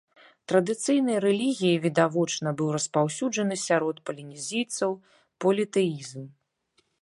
[0.51, 4.91] Традыцыйнай рэлігіяй, відавочна, быў распаўсюджаны сярод палінезійцаў
[5.47, 6.19] політэізм.